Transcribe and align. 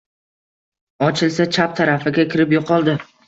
Ochilsa— 1.09 1.47
chap 1.57 1.77
tarafiga 1.81 2.27
kirib 2.35 2.57
yo‘qoldi. 2.59 2.97